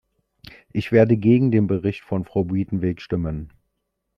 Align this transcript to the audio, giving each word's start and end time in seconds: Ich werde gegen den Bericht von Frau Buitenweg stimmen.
Ich 0.73 0.91
werde 0.91 1.15
gegen 1.15 1.51
den 1.51 1.67
Bericht 1.67 2.01
von 2.03 2.25
Frau 2.25 2.43
Buitenweg 2.45 3.01
stimmen. 3.03 3.53